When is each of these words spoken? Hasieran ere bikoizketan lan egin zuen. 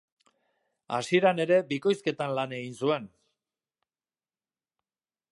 Hasieran 0.99 1.41
ere 1.43 1.59
bikoizketan 1.73 2.33
lan 2.37 2.55
egin 2.61 2.73
zuen. 2.85 3.05